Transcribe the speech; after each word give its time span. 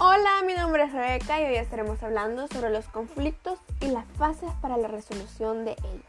Hola, 0.00 0.42
mi 0.46 0.54
nombre 0.54 0.84
es 0.84 0.92
Rebeca 0.92 1.40
y 1.40 1.46
hoy 1.46 1.56
estaremos 1.56 2.00
hablando 2.04 2.46
sobre 2.46 2.70
los 2.70 2.86
conflictos 2.86 3.58
y 3.80 3.86
las 3.86 4.06
fases 4.16 4.48
para 4.62 4.76
la 4.76 4.86
resolución 4.86 5.64
de 5.64 5.72
ellos. 5.72 6.04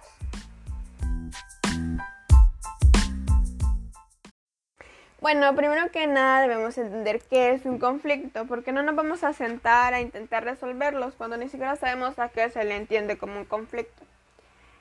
Bueno, 5.19 5.55
primero 5.55 5.89
que 5.89 6.05
nada 6.05 6.39
debemos 6.41 6.77
entender 6.77 7.19
qué 7.31 7.53
es 7.53 7.65
un 7.65 7.79
conflicto, 7.79 8.45
porque 8.45 8.71
no 8.71 8.83
nos 8.83 8.95
vamos 8.95 9.23
a 9.23 9.33
sentar 9.33 9.95
a 9.95 10.01
intentar 10.01 10.43
resolverlos 10.43 11.15
cuando 11.15 11.37
ni 11.37 11.49
siquiera 11.49 11.75
sabemos 11.75 12.19
a 12.19 12.29
qué 12.29 12.47
se 12.51 12.63
le 12.63 12.75
entiende 12.75 13.17
como 13.17 13.39
un 13.39 13.45
conflicto. 13.45 14.03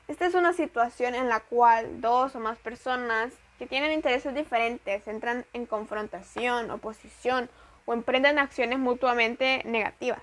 Esta 0.06 0.26
es 0.26 0.34
una 0.34 0.52
situación 0.52 1.14
en 1.14 1.30
la 1.30 1.40
cual 1.40 2.02
dos 2.02 2.34
o 2.34 2.40
más 2.40 2.58
personas 2.58 3.32
que 3.58 3.66
tienen 3.66 3.92
intereses 3.92 4.34
diferentes 4.34 5.08
entran 5.08 5.46
en 5.54 5.64
confrontación, 5.64 6.70
oposición 6.70 7.48
o 7.88 7.94
emprenden 7.94 8.38
acciones 8.38 8.78
mutuamente 8.78 9.62
negativas. 9.64 10.20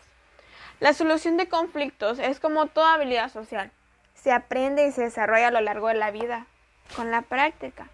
La 0.80 0.94
solución 0.94 1.36
de 1.36 1.50
conflictos 1.50 2.20
es 2.20 2.40
como 2.40 2.68
toda 2.68 2.94
habilidad 2.94 3.32
social. 3.32 3.72
Se 4.14 4.32
aprende 4.32 4.86
y 4.86 4.92
se 4.92 5.02
desarrolla 5.02 5.48
a 5.48 5.52
lo 5.52 5.62
largo 5.62 5.88
de 5.88 5.96
la 5.96 6.12
vida, 6.12 6.46
con 6.96 7.10
la 7.10 7.24
práctica. 7.24 7.90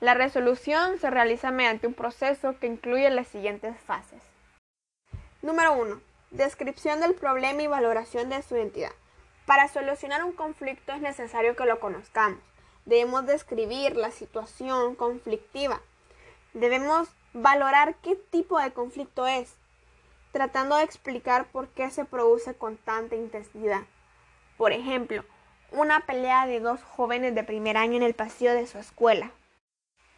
La 0.00 0.14
resolución 0.14 0.98
se 0.98 1.10
realiza 1.10 1.50
mediante 1.50 1.86
un 1.86 1.92
proceso 1.92 2.58
que 2.58 2.68
incluye 2.68 3.10
las 3.10 3.28
siguientes 3.28 3.78
fases. 3.80 4.22
Número 5.42 5.74
1. 5.74 6.00
Descripción 6.30 7.00
del 7.00 7.14
problema 7.14 7.62
y 7.62 7.66
valoración 7.66 8.30
de 8.30 8.42
su 8.42 8.56
identidad. 8.56 8.92
Para 9.44 9.68
solucionar 9.68 10.24
un 10.24 10.32
conflicto 10.32 10.92
es 10.92 11.02
necesario 11.02 11.54
que 11.54 11.66
lo 11.66 11.80
conozcamos. 11.80 12.40
Debemos 12.86 13.26
describir 13.26 13.94
la 13.94 14.10
situación 14.10 14.94
conflictiva. 14.94 15.82
Debemos 16.54 17.10
valorar 17.36 17.96
qué 17.96 18.16
tipo 18.16 18.58
de 18.58 18.72
conflicto 18.72 19.26
es, 19.26 19.54
tratando 20.32 20.76
de 20.76 20.84
explicar 20.84 21.44
por 21.46 21.68
qué 21.68 21.90
se 21.90 22.06
produce 22.06 22.54
con 22.54 22.78
tanta 22.78 23.14
intensidad. 23.14 23.82
Por 24.56 24.72
ejemplo, 24.72 25.22
una 25.70 26.00
pelea 26.00 26.46
de 26.46 26.60
dos 26.60 26.82
jóvenes 26.82 27.34
de 27.34 27.44
primer 27.44 27.76
año 27.76 27.96
en 27.96 28.02
el 28.02 28.14
pasillo 28.14 28.54
de 28.54 28.66
su 28.66 28.78
escuela. 28.78 29.32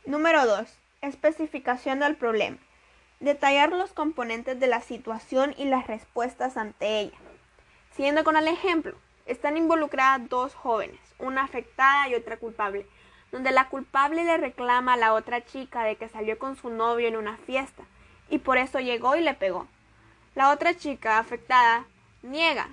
Número 0.06 0.46
2. 0.46 0.68
Especificación 1.00 1.98
del 1.98 2.14
problema. 2.14 2.58
Detallar 3.18 3.72
los 3.72 3.92
componentes 3.92 4.60
de 4.60 4.68
la 4.68 4.80
situación 4.80 5.54
y 5.58 5.64
las 5.64 5.88
respuestas 5.88 6.56
ante 6.56 7.00
ella. 7.00 7.18
Siguiendo 7.96 8.22
con 8.22 8.36
el 8.36 8.46
ejemplo, 8.46 8.94
están 9.26 9.56
involucradas 9.56 10.28
dos 10.28 10.54
jóvenes, 10.54 11.00
una 11.18 11.42
afectada 11.42 12.08
y 12.08 12.14
otra 12.14 12.36
culpable 12.36 12.86
donde 13.32 13.52
la 13.52 13.68
culpable 13.68 14.24
le 14.24 14.36
reclama 14.36 14.94
a 14.94 14.96
la 14.96 15.12
otra 15.12 15.44
chica 15.44 15.84
de 15.84 15.96
que 15.96 16.08
salió 16.08 16.38
con 16.38 16.56
su 16.56 16.70
novio 16.70 17.08
en 17.08 17.16
una 17.16 17.36
fiesta 17.36 17.84
y 18.30 18.38
por 18.38 18.58
eso 18.58 18.80
llegó 18.80 19.16
y 19.16 19.20
le 19.20 19.34
pegó. 19.34 19.66
La 20.34 20.50
otra 20.50 20.76
chica 20.76 21.18
afectada 21.18 21.86
niega 22.22 22.68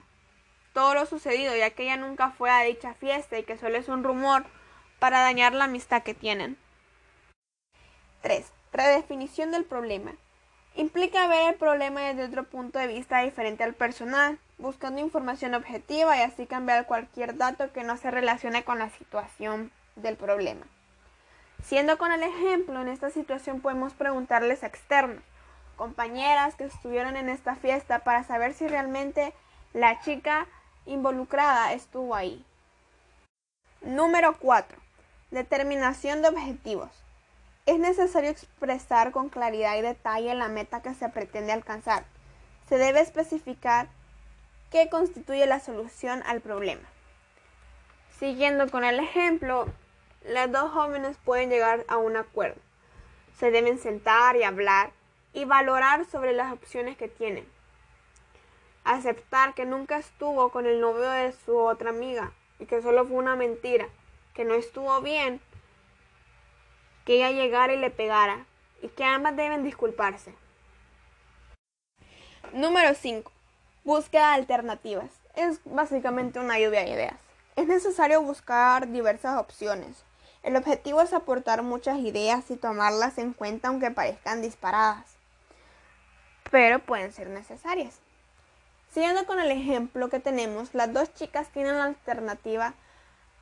todo 0.75 0.93
lo 0.93 1.05
sucedido 1.05 1.55
ya 1.55 1.69
que 1.69 1.83
ella 1.83 1.95
nunca 1.95 2.31
fue 2.31 2.51
a 2.51 2.61
dicha 2.63 2.93
fiesta 2.93 3.39
y 3.39 3.43
que 3.43 3.57
solo 3.57 3.77
es 3.77 3.87
un 3.87 4.03
rumor 4.03 4.45
para 4.99 5.21
dañar 5.21 5.53
la 5.53 5.63
amistad 5.63 6.03
que 6.03 6.13
tienen. 6.13 6.57
3. 8.21 8.51
Redefinición 8.73 9.51
del 9.51 9.63
problema. 9.63 10.11
Implica 10.75 11.27
ver 11.27 11.53
el 11.53 11.55
problema 11.55 12.01
desde 12.01 12.25
otro 12.25 12.43
punto 12.43 12.77
de 12.77 12.87
vista 12.87 13.21
diferente 13.21 13.63
al 13.63 13.73
personal, 13.73 14.37
buscando 14.57 14.99
información 14.99 15.53
objetiva 15.53 16.17
y 16.17 16.21
así 16.23 16.45
cambiar 16.45 16.87
cualquier 16.87 17.37
dato 17.37 17.71
que 17.71 17.83
no 17.83 17.95
se 17.95 18.11
relacione 18.11 18.65
con 18.65 18.77
la 18.77 18.89
situación 18.89 19.71
del 19.95 20.17
problema. 20.17 20.65
Siendo 21.63 21.97
con 21.97 22.11
el 22.11 22.21
ejemplo, 22.21 22.81
en 22.81 22.89
esta 22.89 23.09
situación 23.09 23.61
podemos 23.61 23.93
preguntarles 23.93 24.63
a 24.63 24.67
externos, 24.67 25.23
compañeras 25.75 26.55
que 26.55 26.65
estuvieron 26.65 27.17
en 27.17 27.29
esta 27.29 27.55
fiesta 27.55 27.99
para 27.99 28.23
saber 28.23 28.53
si 28.53 28.67
realmente 28.67 29.33
la 29.73 29.99
chica 30.01 30.47
involucrada 30.85 31.73
estuvo 31.73 32.15
ahí. 32.15 32.45
Número 33.81 34.37
4. 34.37 34.77
Determinación 35.31 36.21
de 36.21 36.29
objetivos. 36.29 36.89
Es 37.65 37.79
necesario 37.79 38.29
expresar 38.29 39.11
con 39.11 39.29
claridad 39.29 39.75
y 39.75 39.81
detalle 39.81 40.35
la 40.35 40.49
meta 40.49 40.81
que 40.81 40.93
se 40.93 41.09
pretende 41.09 41.51
alcanzar. 41.51 42.05
Se 42.69 42.77
debe 42.77 42.99
especificar 42.99 43.87
qué 44.71 44.89
constituye 44.89 45.45
la 45.47 45.59
solución 45.59 46.21
al 46.27 46.41
problema. 46.41 46.87
Siguiendo 48.19 48.69
con 48.69 48.83
el 48.83 48.99
ejemplo, 48.99 49.67
las 50.27 50.51
dos 50.51 50.71
jóvenes 50.71 51.17
pueden 51.23 51.49
llegar 51.49 51.85
a 51.87 51.97
un 51.97 52.17
acuerdo. 52.17 52.59
Se 53.37 53.51
deben 53.51 53.77
sentar 53.79 54.35
y 54.35 54.43
hablar 54.43 54.91
y 55.33 55.45
valorar 55.45 56.05
sobre 56.05 56.33
las 56.33 56.53
opciones 56.53 56.97
que 56.97 57.07
tienen. 57.07 57.45
Aceptar 58.83 59.53
que 59.53 59.65
nunca 59.65 59.97
estuvo 59.97 60.49
con 60.49 60.65
el 60.65 60.79
novio 60.79 61.09
de 61.09 61.33
su 61.33 61.57
otra 61.57 61.89
amiga 61.89 62.31
y 62.59 62.65
que 62.65 62.81
solo 62.81 63.05
fue 63.05 63.17
una 63.17 63.35
mentira, 63.35 63.87
que 64.33 64.45
no 64.45 64.53
estuvo 64.53 65.01
bien, 65.01 65.41
que 67.03 67.15
ella 67.15 67.31
llegara 67.31 67.73
y 67.73 67.77
le 67.77 67.91
pegara 67.91 68.45
y 68.81 68.87
que 68.89 69.03
ambas 69.03 69.35
deben 69.35 69.63
disculparse. 69.63 70.33
Número 72.53 72.93
5. 72.93 73.31
Búsqueda 73.83 74.29
de 74.29 74.35
alternativas. 74.35 75.11
Es 75.35 75.59
básicamente 75.65 76.39
una 76.39 76.57
lluvia 76.57 76.81
de 76.81 76.91
ideas. 76.91 77.19
Es 77.55 77.67
necesario 77.67 78.21
buscar 78.21 78.87
diversas 78.89 79.37
opciones, 79.37 80.03
el 80.45 80.55
objetivo 80.55 81.01
es 81.01 81.11
aportar 81.11 81.63
muchas 81.63 81.97
ideas 81.97 82.51
y 82.51 82.55
tomarlas 82.55 83.17
en 83.17 83.33
cuenta 83.33 83.69
aunque 83.69 83.89
parezcan 83.89 84.43
disparadas, 84.43 85.15
pero 86.51 86.77
pueden 86.77 87.11
ser 87.11 87.29
necesarias. 87.29 87.99
Siguiendo 88.93 89.25
con 89.25 89.39
el 89.39 89.49
ejemplo 89.49 90.07
que 90.09 90.19
tenemos, 90.19 90.75
las 90.75 90.93
dos 90.93 91.11
chicas 91.15 91.49
tienen 91.49 91.79
la 91.79 91.85
alternativa 91.85 92.75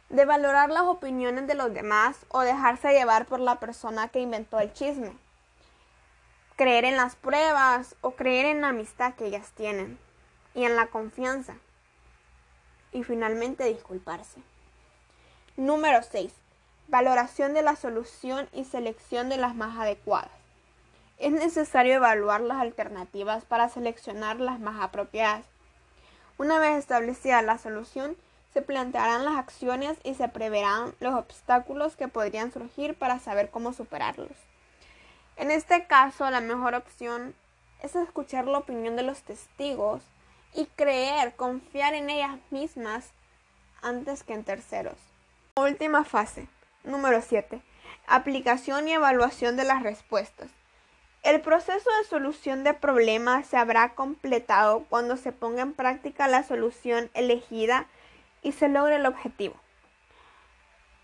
de 0.09 0.23
valorar 0.23 0.69
las 0.69 0.83
opiniones 0.83 1.45
de 1.45 1.55
los 1.55 1.73
demás 1.73 2.25
o 2.29 2.39
dejarse 2.39 2.93
llevar 2.93 3.25
por 3.25 3.41
la 3.41 3.59
persona 3.59 4.07
que 4.07 4.21
inventó 4.21 4.61
el 4.61 4.71
chisme. 4.71 5.11
Creer 6.55 6.85
en 6.85 6.95
las 6.95 7.17
pruebas 7.17 7.97
o 7.99 8.11
creer 8.11 8.45
en 8.45 8.61
la 8.61 8.69
amistad 8.69 9.15
que 9.15 9.25
ellas 9.25 9.51
tienen 9.57 9.99
y 10.53 10.63
en 10.63 10.77
la 10.77 10.87
confianza. 10.87 11.55
Y 12.93 13.03
finalmente 13.03 13.65
disculparse. 13.65 14.41
Número 15.57 16.01
6 16.01 16.42
valoración 16.87 17.53
de 17.53 17.61
la 17.61 17.75
solución 17.75 18.47
y 18.53 18.65
selección 18.65 19.29
de 19.29 19.37
las 19.37 19.55
más 19.55 19.77
adecuadas. 19.77 20.31
Es 21.17 21.31
necesario 21.31 21.93
evaluar 21.93 22.41
las 22.41 22.57
alternativas 22.57 23.45
para 23.45 23.69
seleccionar 23.69 24.39
las 24.39 24.59
más 24.59 24.81
apropiadas. 24.81 25.45
Una 26.37 26.59
vez 26.59 26.77
establecida 26.77 27.41
la 27.41 27.57
solución, 27.57 28.17
se 28.53 28.61
plantearán 28.61 29.25
las 29.25 29.37
acciones 29.37 29.97
y 30.03 30.13
se 30.13 30.27
preverán 30.27 30.93
los 30.99 31.15
obstáculos 31.15 31.95
que 31.95 32.07
podrían 32.07 32.51
surgir 32.51 32.95
para 32.95 33.19
saber 33.19 33.49
cómo 33.49 33.73
superarlos. 33.73 34.37
En 35.37 35.49
este 35.49 35.87
caso, 35.87 36.29
la 36.29 36.41
mejor 36.41 36.75
opción 36.75 37.33
es 37.81 37.95
escuchar 37.95 38.45
la 38.45 38.59
opinión 38.59 38.95
de 38.95 39.03
los 39.03 39.21
testigos 39.23 40.03
y 40.53 40.65
creer, 40.75 41.35
confiar 41.35 41.95
en 41.95 42.09
ellas 42.09 42.37
mismas 42.51 43.09
antes 43.81 44.23
que 44.23 44.33
en 44.33 44.43
terceros. 44.43 44.97
Última 45.55 46.03
fase. 46.03 46.47
Número 46.83 47.21
7. 47.21 47.61
Aplicación 48.07 48.89
y 48.89 48.93
evaluación 48.93 49.55
de 49.55 49.63
las 49.63 49.83
respuestas. 49.83 50.49
El 51.23 51.39
proceso 51.39 51.89
de 51.97 52.09
solución 52.09 52.65
de 52.65 52.73
problemas 52.73 53.47
se 53.47 53.55
habrá 53.55 53.95
completado 53.95 54.83
cuando 54.89 55.15
se 55.15 55.31
ponga 55.31 55.61
en 55.61 55.71
práctica 55.71 56.27
la 56.27 56.43
solución 56.43 57.09
elegida 57.13 57.87
y 58.41 58.51
se 58.51 58.67
logre 58.67 58.97
el 58.97 59.05
objetivo. 59.05 59.55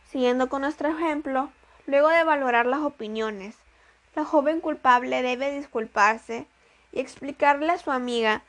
Siguiendo 0.10 0.50
con 0.50 0.64
nuestro 0.64 0.90
ejemplo, 0.90 1.50
luego 1.86 2.10
de 2.10 2.25
valorar 2.25 2.66
las 2.66 2.82
opiniones, 2.82 3.56
la 4.16 4.25
joven 4.25 4.60
culpable 4.60 5.22
debe 5.22 5.56
disculparse 5.56 6.46
y 6.92 7.00
explicarle 7.00 7.72
a 7.72 7.78
su 7.78 7.92
amiga 7.92 8.42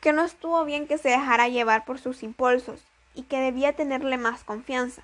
que 0.00 0.12
no 0.12 0.22
estuvo 0.22 0.64
bien 0.64 0.86
que 0.86 0.98
se 0.98 1.08
dejara 1.08 1.48
llevar 1.48 1.84
por 1.84 1.98
sus 1.98 2.22
impulsos 2.22 2.84
y 3.16 3.24
que 3.24 3.40
debía 3.40 3.72
tenerle 3.72 4.16
más 4.16 4.44
confianza. 4.44 5.02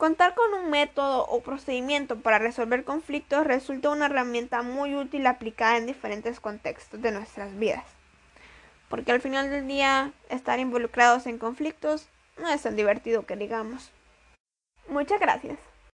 Contar 0.00 0.34
con 0.34 0.54
un 0.54 0.70
método 0.70 1.26
o 1.26 1.42
procedimiento 1.42 2.18
para 2.20 2.38
resolver 2.38 2.84
conflictos 2.84 3.46
resulta 3.46 3.90
una 3.90 4.06
herramienta 4.06 4.62
muy 4.62 4.96
útil 4.96 5.26
aplicada 5.26 5.76
en 5.76 5.84
diferentes 5.84 6.40
contextos 6.40 7.02
de 7.02 7.12
nuestras 7.12 7.54
vidas. 7.58 7.84
Porque 8.88 9.12
al 9.12 9.20
final 9.20 9.50
del 9.50 9.68
día, 9.68 10.14
estar 10.30 10.58
involucrados 10.58 11.26
en 11.26 11.36
conflictos 11.36 12.08
no 12.38 12.48
es 12.48 12.62
tan 12.62 12.76
divertido 12.76 13.26
que 13.26 13.36
digamos. 13.36 13.90
Muchas 14.88 15.20
gracias. 15.20 15.58